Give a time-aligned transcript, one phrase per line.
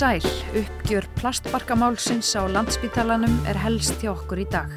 [0.00, 0.24] Sæl,
[0.56, 4.70] uppgjör plastbarkamálsins á landsbítalanum er helst hjá okkur í dag.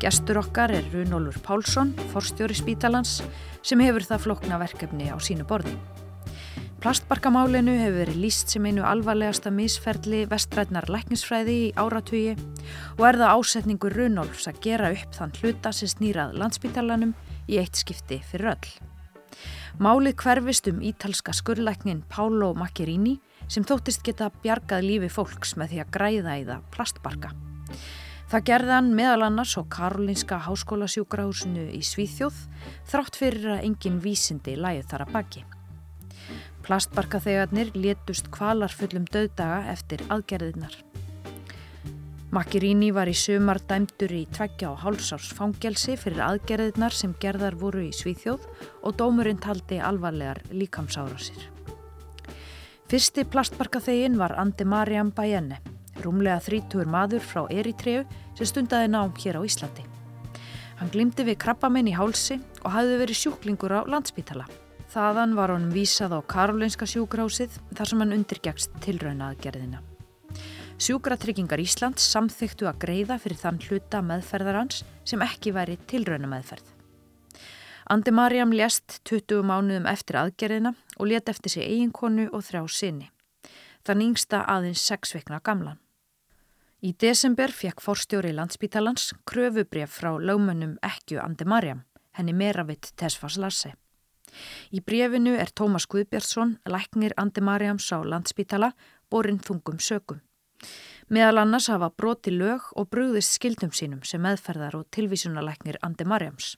[0.00, 3.18] Gestur okkar er Runólfur Pálsson, forstjóri spítalans,
[3.60, 5.74] sem hefur það flokna verkefni á sínu borði.
[6.80, 12.38] Plastbarkamálinu hefur verið líst sem einu alvarlegasta misferli vestrætnar læknisfræði í áratugi
[12.96, 17.12] og er það ásetningur Runólfs að gera upp þann hluta sem snýrað landsbítalanum
[17.44, 18.72] í eitt skipti fyrir öll.
[19.80, 23.20] Málið hverfist um ítalska skurrlæknin Pálo Macchiarini
[23.50, 27.32] sem þóttist geta bjargað lífi fólks með því að græða í það plastbarka.
[28.30, 32.36] Það gerði hann meðal annars á Karolinska háskólasjúkrahúsinu í Svíþjóð
[32.92, 35.42] þrátt fyrir að engin vísindi læði þar að baki.
[36.62, 40.76] Plastbarkaþegarnir létust kvalarfullum döðdaga eftir aðgerðirnar.
[42.30, 47.82] Macchiarini var í sumar dæmdur í tveggja og hálsárs fangelsi fyrir aðgerðirnar sem gerðar voru
[47.88, 48.46] í Svíþjóð
[48.86, 51.48] og dómurinn taldi alvarlegar líkamsárasir.
[52.90, 55.60] Fyrsti plastbarkaþegin var Andi Mariam Bajenne,
[56.02, 58.00] rúmlega þrítur maður frá Eritreu
[58.34, 59.84] sem stundaði nám hér á Íslandi.
[60.80, 64.48] Hann glimti við krabbamenn í hálsi og hafði verið sjúklingur á landsbítala.
[64.90, 69.84] Þaðan var honum vísað á Karolinska sjúkrásið þar sem hann undirgjagst tilraunaðgerðina.
[70.82, 76.66] Sjúkratryggingar Íslands samþyktu að greiða fyrir þann hluta meðferðar hans sem ekki væri tilraunameðferð.
[77.90, 83.08] Andi Marjam lést 20 mánuðum eftir aðgerðina og let eftir sig eiginkonu og þrjá sinni.
[83.84, 85.80] Þann yngsta aðeins sex veikna gamlan.
[86.84, 91.82] Í desember fekk forstjóri landsbítalans kröfubref frá lögmönnum ekju Andi Marjam,
[92.16, 93.74] henni Meravitt Tesfas Lasse.
[94.72, 98.72] Í brefinu er Tómas Guðbjörnsson, læknir Andi Marjams á landsbítala,
[99.10, 100.20] borinn þungum sökum.
[101.10, 106.54] Meðal annars hafa broti lög og brúðist skildum sínum sem meðferðar og tilvísunalæknir Andi Marjams.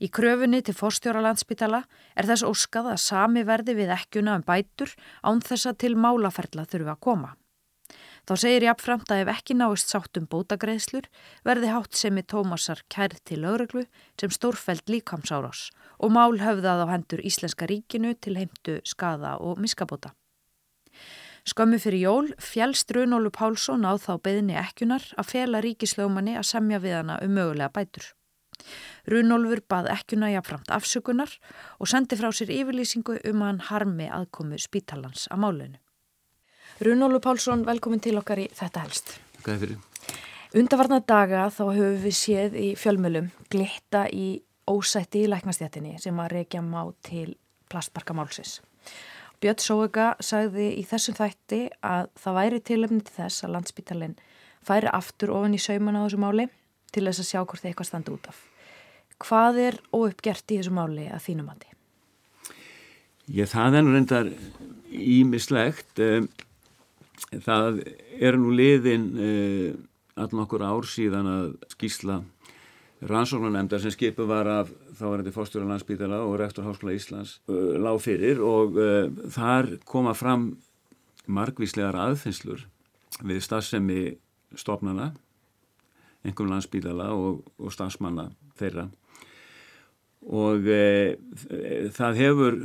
[0.00, 1.82] Í kröfunni til fórstjóra landsbytala
[2.16, 4.92] er þess óskað að sami verði við ekkjuna um bætur
[5.24, 7.34] án þess að til málaferla þurfa að koma.
[8.26, 11.04] Þá segir ég afframt að ef ekki náist sátt um bótagreðslur
[11.46, 13.84] verði hátt sem í Tómasar kærð til lögreglu
[14.18, 15.68] sem stórfæld líkamsárás
[16.02, 20.10] og mál höfðað á hendur Íslenska ríkinu til heimtu skada og miskabóta.
[21.46, 26.82] Skömmu fyrir jól fjælst Runólu Pálsson á þá beðinni ekkunar að fela ríkislögumanni að semja
[26.82, 28.10] við hana um mögulega bætur.
[29.06, 31.32] Runolfur bað ekkuna jáfnframt afsökunar
[31.78, 35.82] og sendi frá sér yfirlýsingu um að hann harmi aðkomu spítalans að málunum.
[36.82, 39.18] Runolfur Pálsson, velkomin til okkar í þetta helst.
[39.46, 39.78] Er fyrir?
[40.56, 46.32] Undarvarna daga þá höfum við séð í fjölmjölum glitta í ósætti í læknastjættinni sem að
[46.36, 47.36] reykja má til
[47.70, 48.60] plastbarkamálsis.
[49.42, 54.14] Björn Sóega sagði í þessum þætti að það væri tilöfni til þess að landsbítalinn
[54.66, 56.46] færi aftur ofan í sauman á þessu máli
[56.94, 58.42] til þess að sjá hvort það eitthvað standi út af.
[59.22, 61.72] Hvað er óuppgert í þessu máli að þínum andi?
[63.32, 64.30] Ég, það er nú reyndar
[64.92, 65.98] ímislegt.
[65.98, 66.26] Eh,
[67.42, 67.82] það
[68.20, 69.70] er nú liðin eh,
[70.16, 72.20] allan okkur ár síðan að skýsla
[73.06, 77.76] rannsóknunemndar sem skipu var af þá var þetta fórstjóra landsbítala og rektor Háskóla Íslands uh,
[77.76, 78.78] lág fyrir og
[79.34, 80.54] þar koma fram
[81.28, 82.64] margvíslegar aðfinnslur
[83.26, 84.00] við stafsemi
[84.56, 85.10] stofnana
[86.26, 88.88] einhverjum landsbílala og, og stafsmanna þeirra.
[90.26, 91.16] Og e,
[91.94, 92.56] það hefur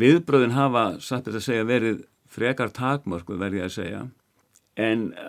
[0.00, 2.00] viðbröðin hafa satt þetta að segja verið
[2.30, 4.02] frekar takmörk verði að segja.
[4.80, 5.28] En e,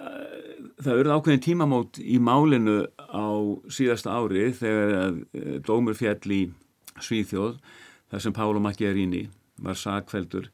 [0.82, 3.30] það verið ákveðin tímamót í málinu á
[3.70, 6.42] síðasta ári þegar e, dómur fjall í
[7.02, 7.56] Svíþjóð
[8.12, 9.28] þar sem Pálo Macchiarini
[9.62, 10.50] var sakveldur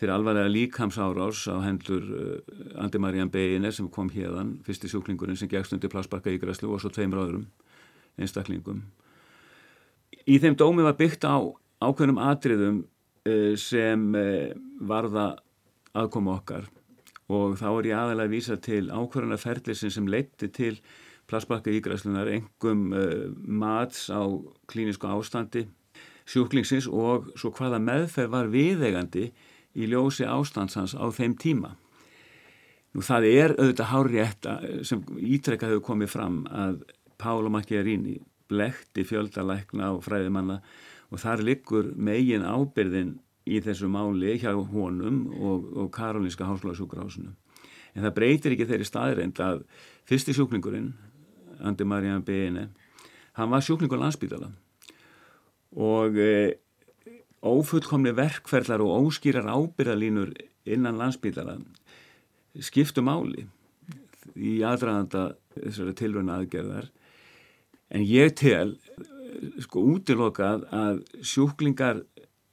[0.00, 5.50] fyrir alvarlega líkamsárás á hendur uh, Andi Marían Begine sem kom hérðan, fyrsti sjúklingurinn sem
[5.50, 7.46] gegst undir plásbarka í græslu og svo tveimur öðrum
[8.20, 8.82] einstaklingum.
[10.28, 11.40] Í þeim dómi var byggt á
[11.82, 15.32] ákveðnum atriðum uh, sem uh, varða
[15.92, 16.68] aðkoma okkar
[17.32, 20.74] og þá er ég aðalega að vísa til ákveðna ferðlisin sem leitti til
[21.30, 22.90] plásbarka í græslunar, engum
[23.46, 24.20] mats á
[24.68, 25.62] klínisku ástandi
[26.28, 29.30] sjúklingsins og svo hvaða meðferð var viðegandi
[29.76, 31.74] í ljósi ástandsans á þeim tíma.
[32.92, 34.48] Nú það er auðvitað hárétt
[34.84, 36.82] sem ítrekka hefur komið fram að
[37.22, 38.18] Pála Macchiarini
[38.50, 40.58] blekti fjöldalækna og fræðimanna
[41.12, 43.14] og þar liggur megin ábyrðin
[43.48, 47.32] í þessu máli hjá honum og, og Karolinska háskólasjúkrahásinu.
[47.92, 49.64] En það breytir ekki þeirri staðreind að
[50.08, 50.92] fyrsti sjúklingurinn,
[51.62, 52.68] Andi Marjan Beine,
[53.38, 54.50] hann var sjúklingur landsbítala
[55.72, 56.58] og e,
[57.42, 60.34] ófullkomni verkferðlar og óskýrar ábyrðalínur
[60.68, 61.58] innan landsbítala
[62.62, 63.46] skiptu máli
[64.36, 66.90] í aðræðanda þessari tilvöna aðgerðar
[67.92, 68.76] en ég tel
[69.64, 72.02] sko útilokað að sjúklingar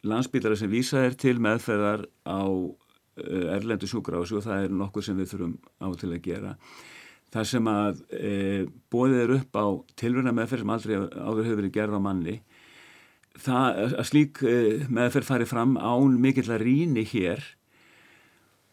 [0.08, 5.20] landsbítala sem vísað er til meðferðar á uh, erlendu sjúgrási og það er nokkuð sem
[5.20, 6.56] við þurfum á til að gera.
[7.30, 8.30] Það sem að e,
[8.90, 9.66] bóðið er upp á
[10.02, 12.34] tilvörna meðferð sem aldrei áður hefur verið gerð á manni,
[13.40, 14.56] það að slík e,
[14.90, 17.44] meðferð fari fram án mikill að rýni hér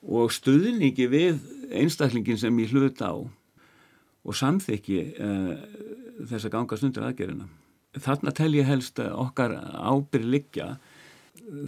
[0.07, 1.43] og stuðningi við
[1.75, 3.13] einstaklingin sem ég hlut á
[4.27, 5.53] og samþykki uh,
[6.27, 7.45] þess að ganga stundur aðgerina.
[7.95, 10.67] Þarna tel ég helst okkar ábyrg liggja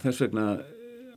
[0.03, 0.47] þess vegna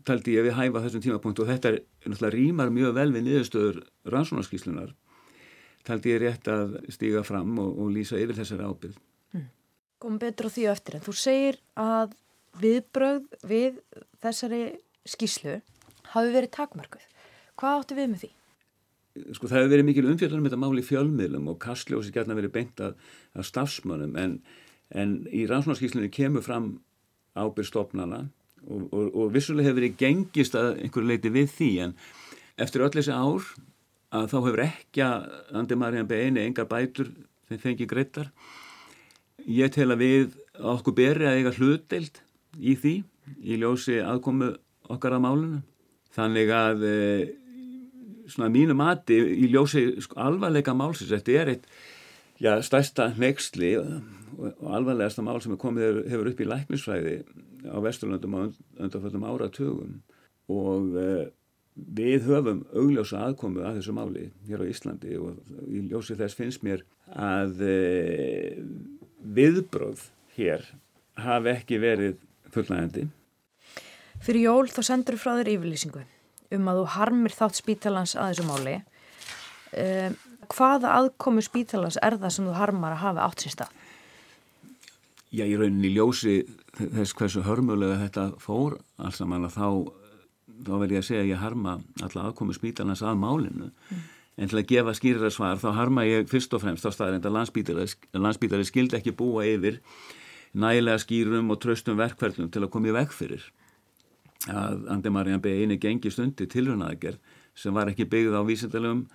[0.07, 3.81] taldi ég við hæfa þessum tímapunkt og þetta er náttúrulega rýmar mjög vel við niðurstöður
[4.13, 4.93] rannsónarskíslunar
[5.87, 8.97] taldi ég rétt að stíga fram og, og lýsa yfir þessari ábyrg.
[9.33, 9.47] Mm.
[10.01, 12.15] Kom betur á því og eftir en þú segir að
[12.61, 13.79] viðbröð við
[14.23, 14.61] þessari
[15.07, 15.59] skíslu
[16.11, 17.03] hafi verið takmarkuð.
[17.59, 18.31] Hvað áttu við með því?
[19.35, 22.83] sko það hefur verið mikil umfjöldanum um þetta máli fjölmiðlum og kastljósi gætna verið beint
[22.83, 22.93] að,
[23.35, 24.37] að stafsmönnum en,
[24.95, 26.71] en í rannsóknarskíslunni kemur fram
[27.35, 28.21] ábyrgstofnana
[28.67, 31.95] og, og, og vissulega hefur verið gengist að einhverju leiti við því en
[32.61, 33.51] eftir öll þessi ár
[34.15, 35.27] að þá hefur ekki að
[35.59, 37.11] Andi Marjan beini engar bætur
[37.51, 38.31] þeim fengi greittar
[39.47, 40.37] ég tel að við
[40.73, 42.21] okkur beri að eiga hlutdeild
[42.59, 42.95] í því
[43.41, 44.53] í ljósi aðkomu
[44.91, 45.61] okkar að málunum
[46.11, 46.83] þannig að
[48.31, 51.67] svona mínu mati í ljósi sko, alvarleika málsins, þetta er eitt
[52.41, 57.17] já, stærsta nexli og alvarlegasta mál sem komið hefur upp í læknisfræði
[57.67, 58.41] á Vesturlöndum á
[58.81, 59.99] undanfjöldum áratugum.
[60.51, 61.27] Og eh,
[61.75, 66.65] við höfum augljósa aðkomu að þessu máli hér á Íslandi og í ljósi þess finnst
[66.65, 68.57] mér að eh,
[69.21, 70.07] viðbróð
[70.37, 70.65] hér
[71.21, 72.17] hafi ekki verið
[72.53, 73.07] fullnægandi.
[74.21, 76.03] Fyrir jól þá sendur frá þér yfirlýsingu
[76.55, 80.17] um að þú harmir þátt spítalans að þessu máli um,
[80.51, 83.77] hvaða aðkomu spítalans er það sem þú harmar að hafa átt sér stað?
[85.31, 86.41] Já, ég raunin í ljósi
[86.75, 89.67] þess hversu hörmulega þetta fór alls að þá
[90.61, 94.01] þá verð ég að segja að ég harma alla aðkomu spítalans að málinu mm.
[94.37, 97.35] En til að gefa skýrra svar þá harma ég fyrst og fremst á staðrind að
[98.21, 99.81] landsbítari skildi ekki búa yfir
[100.53, 103.43] nægilega skýrum og tröstum verkverðlum til að koma í veg fyrir
[104.49, 105.53] að Andi Marjan B.
[105.61, 107.19] eini gengi stundi tilrönaðagerð
[107.55, 109.05] sem var ekki byggð á vísindalegum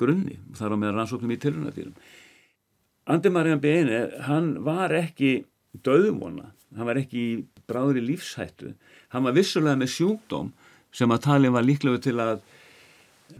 [0.00, 1.94] grunni þar á með rannsóknum í tilrönadýrum.
[3.12, 3.76] Andi Marjan B.
[3.78, 5.44] eini, hann var ekki
[5.86, 7.36] döðvona, hann var ekki í
[7.68, 8.72] bráðri lífshættu,
[9.14, 10.50] hann var vissulega með sjúkdóm
[10.92, 12.42] sem að talin var líklega til að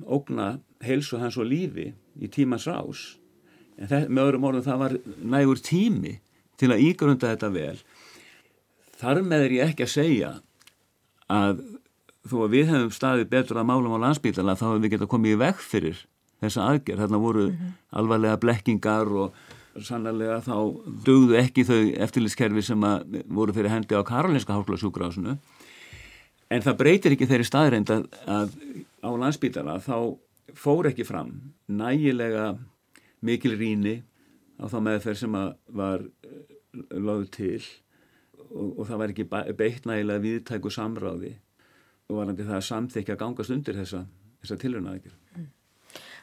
[0.07, 3.03] ógna heilsu hans og lífi í tímans rás
[3.79, 4.97] en það, með öðrum orðum það var
[5.35, 6.17] nægur tími
[6.61, 7.79] til að ígrunda þetta vel.
[9.01, 10.33] Þar með er ég ekki að segja
[11.33, 11.63] að
[12.29, 15.13] þó að við hefum staðið betur að málum á landsbítala þá hefum við gett að
[15.15, 16.05] koma í veg fyrir
[16.43, 17.03] þessa aðgerð.
[17.03, 17.73] Þarna voru mm -hmm.
[17.99, 19.35] alvarlega blekkingar og
[19.83, 20.57] sannlega þá
[21.07, 22.87] dögðu ekki þau eftirlitskerfi sem
[23.27, 25.39] voru fyrir hendi á Karolinska hálflagsjúkrásinu.
[26.53, 28.51] En það breytir ekki þeirri staðreind að, að
[29.03, 30.15] á landsbítala þá
[30.59, 31.33] fór ekki fram
[31.69, 32.53] nægilega
[33.25, 34.01] mikil ríni
[34.61, 35.39] á þá meðferð sem
[35.79, 36.43] var eh,
[36.97, 37.63] lögð til
[38.51, 39.29] og, og það var ekki
[39.59, 41.35] beitt nægilega viðtæku samráði
[42.11, 44.05] og varandi það að samþykja gangast undir þessa,
[44.43, 45.15] þessa tilrönaðegir.
[45.37, 45.51] Mm.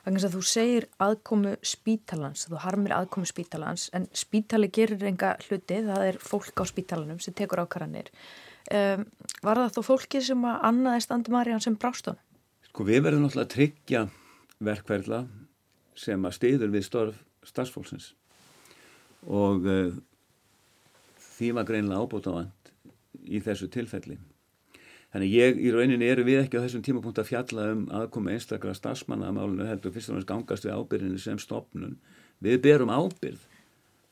[0.05, 5.81] Þannig að þú segir aðkomu spítalans, þú harmir aðkomu spítalans en spítali gerir enga hluti,
[5.85, 8.11] það er fólk á spítalanum sem tekur ákvarðanir.
[8.69, 9.05] Um,
[9.43, 12.19] var það þó fólki sem að annaðist Andi Marjan sem brástun?
[12.69, 14.03] Sko við verðum náttúrulega að tryggja
[14.63, 15.23] verkverðla
[15.99, 17.17] sem að stiður við störf
[17.49, 18.13] starfsfólksins
[19.27, 19.95] og uh,
[21.17, 22.71] því var greinlega ábútafand
[23.25, 24.17] í þessu tilfelli.
[25.09, 28.77] Þannig ég í rauninni eru við ekki á þessum tímapunkt að fjalla um aðkoma einstaklega
[28.77, 31.95] stafsmanna að málunum heldur fyrst og náttúrulega gangast við ábyrðinu sem stopnun.
[32.45, 33.41] Við berum ábyrð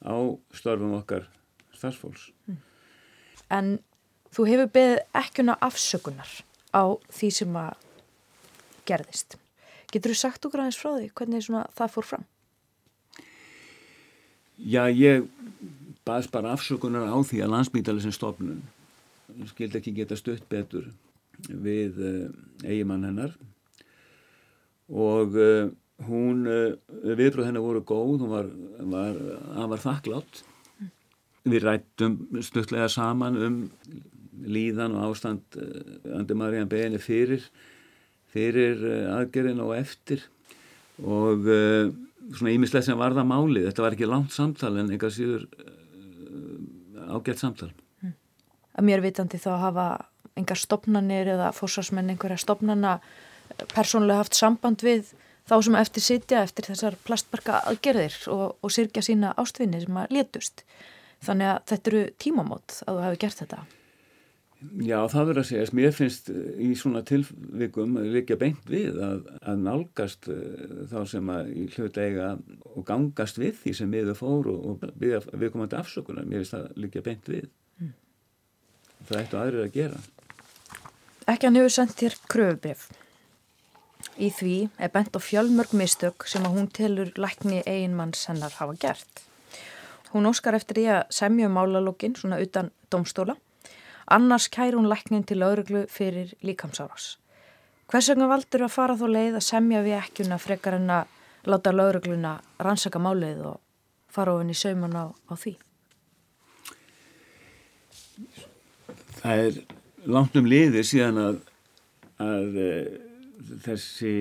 [0.01, 0.17] á
[0.57, 1.27] störfum okkar
[1.77, 2.31] starfsfólks.
[3.53, 3.77] En
[4.33, 6.31] þú hefur beðið ekkuna afsökunar
[6.73, 6.83] á
[7.13, 7.86] því sem að
[8.87, 9.37] gerðist.
[9.91, 12.25] Getur þú sagt okkur aðeins frá því hvernig það fór fram?
[14.57, 15.27] Já, ég
[16.07, 18.63] baðs bara afsökunar á því að landsmýtali sem stofnun
[19.47, 20.87] skildi ekki geta stutt betur
[21.47, 22.29] við uh,
[22.65, 23.35] eigimann hennar
[24.87, 25.67] og uh,
[26.07, 28.51] hún, uh, viðbröð hennar voru góð, hún var,
[28.93, 29.17] var,
[29.73, 30.43] var þakklátt.
[31.47, 33.57] Við rættum stuttlega saman um
[34.47, 35.57] líðan og ástand
[36.13, 37.45] Andi Marían Beni fyrir,
[38.33, 40.25] fyrir aðgerðin og eftir
[41.03, 43.67] og svona ímislega sem var það málið.
[43.69, 45.45] Þetta var ekki langt samtal en eitthvað síður
[47.07, 47.69] ágætt samtal.
[48.01, 48.15] Mm.
[48.77, 49.87] Að mér vitandi þá hafa
[50.37, 55.13] engar stopnarnir eða fórsvarsmenn einhverja stopnarna eh, persónulega haft samband við
[55.47, 60.17] þá sem eftir sitja eftir þessar plastbarka aðgerðir og, og sirkja sína ástvinni sem að
[60.19, 60.65] létust.
[61.25, 63.63] Þannig að þetta eru tímamót að þú hefði gert þetta.
[64.57, 69.61] Já, það verður að segja, mér finnst í svona tilvikum líka beint við að, að
[69.61, 70.39] nálgast uh,
[70.89, 72.31] þá sem að í hlut eiga
[72.73, 75.19] og gangast við því sem við fóru og við,
[75.53, 77.47] komandi afsökunar, mér finnst það líka beint við.
[77.77, 77.93] Mm.
[79.05, 80.03] Það ættu aðrið að gera.
[81.27, 82.89] Ekki hann hefur sendt þér kröfubrif.
[84.17, 88.73] Í því er bent á fjölmörg mistök sem að hún telur lækni eiginmanns hennar hafa
[88.81, 89.27] gert.
[90.15, 93.37] Hún óskar eftir því að semja um málalókin svona utan domstóla
[94.07, 97.17] Annars kæri hún læknin til lauruglu fyrir líkamsárás.
[97.91, 101.11] Hvers vegna valdur að fara þó leið að semja við ekkjuna frekar en að
[101.47, 103.59] láta laurugluna rannsaka málið og
[104.11, 105.53] fara ofin í sauman á, á því?
[109.19, 109.61] Það er
[110.07, 111.39] langt um liði síðan að,
[112.23, 112.73] að e,
[113.67, 114.13] þessi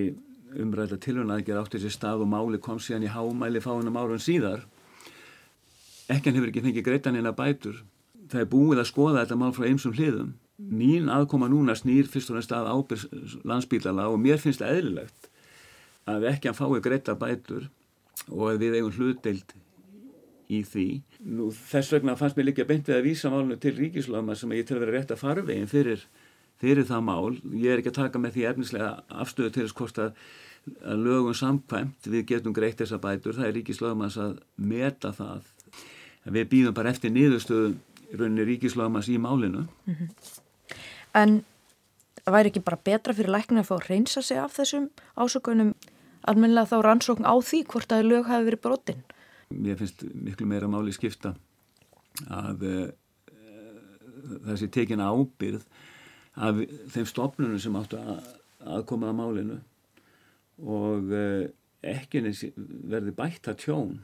[0.57, 4.67] umræðla tilhörnaðger átti þessi stað og máli kom síðan í hámæli fáinum árun síðar.
[6.11, 7.85] Ekkan hefur ekki fengið greitan eina bætur
[8.33, 10.35] það er búið að skoða þetta mál frá einsum hliðum.
[10.57, 15.31] Mín aðkoma núna snýr fyrst og næst að ábyrg landsbílala og mér finnst það eðlilegt
[16.09, 17.67] að ekki að fái greita bætur
[18.31, 19.57] og að við eigum hlutdeild
[20.49, 20.87] í því.
[21.27, 24.67] Nú, þess vegna fannst mér líka beint við að vísa málunum til ríkislöfma sem ég
[24.67, 26.05] til að vera rétt að farvegin fyrir,
[26.63, 27.37] fyrir það mál.
[27.53, 28.93] Ég er ekki að taka með því efnislega
[29.25, 30.23] afstöðu til þess hvort að,
[30.87, 33.37] að lögum samkvæmt við getum greitt þessa bætur.
[33.37, 35.53] Það er ríkislöfmas að meta það.
[36.27, 37.77] Við býðum bara eftir niðurstöðum
[38.13, 39.67] rauninni ríkislagamas í málinu.
[39.87, 40.09] Mm -hmm.
[41.15, 41.45] En
[42.27, 45.75] væri ekki bara betra fyrir læknir að fá að reynsa sig af þessum ásökunum
[46.27, 49.03] almennilega þá rannsókn á því hvort að lög hafi verið brotin?
[49.51, 51.37] Mér finnst miklu meira máli skipta
[52.27, 52.89] að uh,
[54.47, 55.63] það sé tekin ábyrð
[56.35, 56.61] af
[56.93, 58.27] þeim stopnunum sem áttu að,
[58.67, 59.61] að koma að málinu
[60.67, 61.47] og uh,
[61.87, 62.25] ekki
[62.91, 63.99] verði bætt að tjón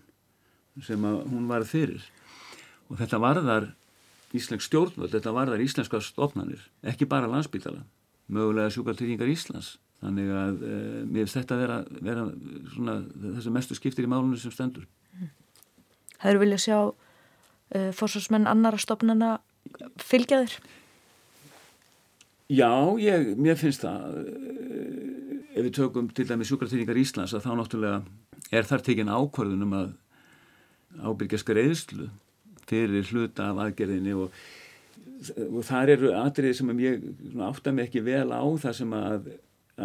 [0.87, 2.05] sem að hún var fyrir
[2.89, 3.73] og þetta varðar
[4.33, 7.83] Íslensk stjórnvöld, þetta var þar íslenska stofnanir, ekki bara landsbytala,
[8.33, 9.77] mögulega sjúkartýringar Íslands.
[10.03, 12.25] Þannig að e, mér finnst þetta vera, vera
[12.73, 12.97] svona,
[13.37, 14.89] þessi mestu skiptir í málunum sem stendur.
[16.17, 19.37] Það eru viljað sjá e, fórsvarsmenn annara stofnana
[20.03, 20.57] fylgjaður?
[22.53, 27.53] Já, ég, mér finnst það, e, ef við tökum til dæmi sjúkartýringar Íslands, að þá
[27.61, 28.03] náttúrulega
[28.53, 29.95] er þar tekin ákvörðunum að
[31.05, 32.11] ábyrgja skreiðslu
[32.73, 34.43] fyrir hluta af aðgerðinni og,
[35.47, 37.07] og þar eru atriði sem ég
[37.49, 39.31] átta mig ekki vel á það sem að,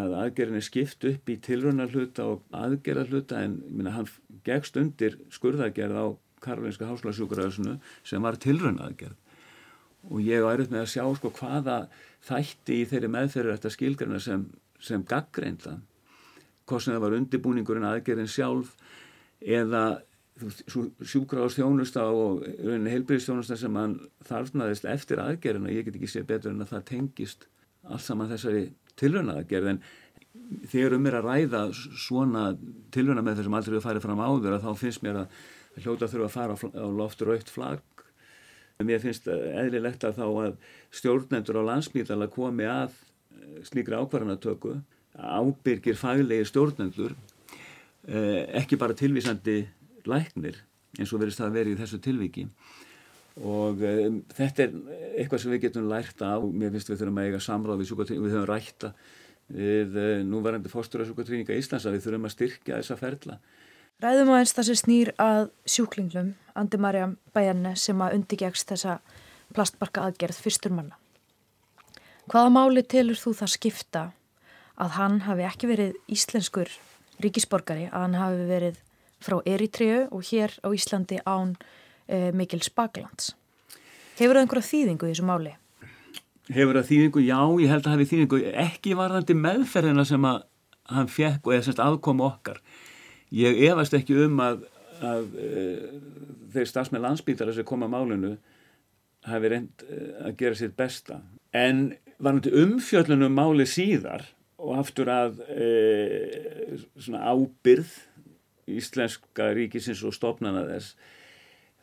[0.03, 4.10] að aðgerðinni skipt upp í tilröna hluta og aðgerða hluta en minna, hann
[4.48, 6.08] gegst undir skurðagerð á
[6.44, 9.17] Karolinska Háslagsjúkuröðsunu sem var tilröna aðgerð
[10.08, 11.77] og ég á erut með að sjá sko hvaða
[12.27, 14.46] þætti í þeirri meðferður þetta skilgarna sem,
[14.79, 15.77] sem gaggreinda
[16.67, 18.75] hvort sem það var undirbúningurinn aðgerðin sjálf
[19.41, 19.84] eða
[20.38, 23.96] sjúkráðstjónusta og heilbyrðstjónusta sem hann
[24.27, 27.48] þarfnaðist eftir aðgerðina, ég get ekki sé betur en að það tengist
[27.88, 28.67] allt saman þessari
[29.00, 29.82] tilröna aðgerð en
[30.70, 32.48] þegar um er að ræða svona
[32.94, 35.38] tilröna með þessum aldrei að fara fram áður að þá finnst mér að
[35.84, 38.03] hljóta þurfa að fara á loftur aukt flagg.
[38.86, 40.58] Mér finnst eðlilegt að þá að
[40.94, 44.75] stjórnendur á landsmítala komi að eh, slíkra ákvarðanatöku.
[45.17, 47.15] Ábyrgir faglegi stjórnendur
[48.06, 49.63] eh, ekki bara tilvísandi
[50.10, 50.62] læknir
[50.98, 52.48] eins og verist það að vera í þessu tilviki
[53.38, 54.76] og um, þetta er
[55.20, 57.92] eitthvað sem við getum lært af og mér finnst við þurfum að eiga samráð við
[57.92, 58.92] sjúkatríninga, við höfum rætta
[59.48, 63.38] við uh, núvarandi fórstur af sjúkatríninga Íslands að við þurfum að styrkja þessa ferla.
[64.02, 69.00] Ræðum á eins það sem snýr að sjúklinglum, Andi Marja Bæjarne sem að undirgegst þessa
[69.54, 70.98] plastbarka aðgerð fyrstur manna.
[72.28, 74.04] Hvaða máli telur þú það skipta
[74.78, 76.74] að hann hafi ekki verið íslenskur
[77.24, 78.82] ríkisborgari, að hann hafi verið
[79.24, 81.56] frá Eritreu og hér á Íslandi án
[82.08, 83.34] e, Mikil Spaglands.
[84.18, 85.54] Hefur það einhverja þýðingu í þessu máli?
[86.48, 87.24] Hefur það þýðingu?
[87.28, 90.44] Já, ég held að það hefði þýðingu ekki varðandi meðferðina sem að
[90.94, 92.62] hann fekk og eða semst aðkomu okkar.
[93.36, 94.64] Ég efast ekki um að,
[95.04, 95.66] að e,
[96.54, 98.34] þeir stafsmenn landsbítara sem kom að málunu
[99.28, 101.20] hafi reynd e, að gera sitt besta.
[101.52, 104.24] En varðandi umfjöllunum máli síðar
[104.58, 105.68] og aftur að e,
[106.96, 107.92] svona ábyrð
[108.68, 110.96] íslenska ríkisins og stopnana þess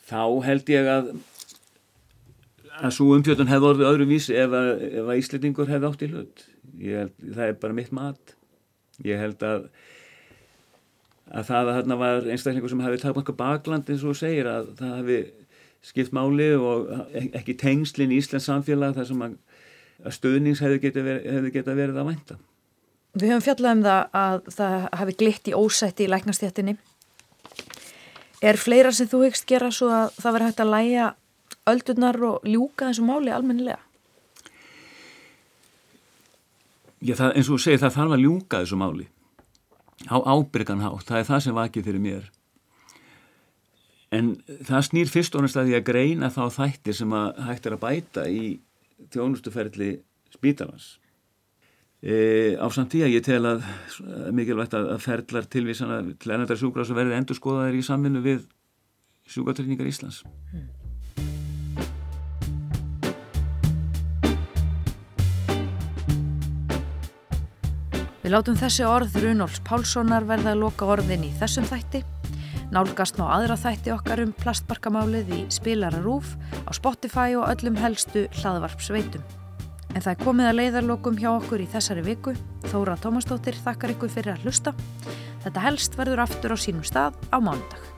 [0.08, 1.14] þá held ég að
[2.74, 6.08] að svo umfjöldun hefði orðið öðru vísi ef að, ef að Íslandingur hefði átt í
[6.10, 6.44] hlut.
[6.80, 8.34] Held, það er bara mitt mat.
[9.06, 9.68] Ég held að
[11.34, 14.96] að það að þarna var einstaklingur sem hefði takmarka bakland eins og segir að það
[14.98, 15.18] hefði
[15.84, 16.90] skipt máli og
[17.38, 19.38] ekki tengslinn í Íslands samfélag þar sem að,
[20.18, 22.36] stöðnings hefði geta verið, geta verið að vænta
[23.14, 26.76] Við höfum fjallað um það að það hafi glitt í ósætti í læknastjættinni.
[28.44, 31.08] Er fleira sem þú hegst gera svo að það verður hægt að læja
[31.70, 33.80] öldurnar og ljúka þessu máli almennilega?
[37.04, 39.06] Já, það, eins og segir, það þarf að ljúka þessu máli
[40.08, 42.30] á ábyrgan hátt, það er það sem vakið fyrir mér
[44.14, 44.34] en
[44.66, 47.76] það snýr fyrst og næst að því að greina þá þættir sem að hægt er
[47.76, 48.42] að bæta í
[49.14, 49.90] þjónustuferli
[50.34, 50.94] spítalans
[52.04, 52.16] e,
[52.60, 53.64] á samt því að ég tel að
[54.36, 58.46] mikilvægt að ferlar tilvísana til ennandar sjúkras og verði endur skoðaðir í samvinnu við
[59.32, 60.72] sjúkatrykningar Íslands mm.
[68.24, 72.00] Við látum þessi orð Runolfs Pálssonar verða að loka orðin í þessum þætti.
[72.72, 76.32] Nálgast má aðra þætti okkar um plastbarkamálið í Spilararúf
[76.64, 79.43] á Spotify og öllum helstu hlaðvarpsveitum.
[79.94, 82.34] En það er komið að leiðarlokum hjá okkur í þessari viku.
[82.66, 84.74] Þóra Tómastóttir þakkar ykkur fyrir að hlusta.
[85.46, 87.93] Þetta helst verður aftur á sínum stað á mándag.